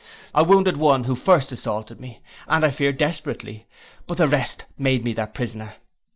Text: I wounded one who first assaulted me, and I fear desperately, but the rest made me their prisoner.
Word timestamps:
I 0.33 0.41
wounded 0.41 0.77
one 0.77 1.03
who 1.03 1.13
first 1.13 1.51
assaulted 1.51 2.01
me, 2.01 2.21
and 2.47 2.65
I 2.65 2.71
fear 2.71 2.91
desperately, 2.91 3.67
but 4.07 4.17
the 4.17 4.27
rest 4.27 4.65
made 4.75 5.03
me 5.03 5.13
their 5.13 5.27
prisoner. 5.27 5.75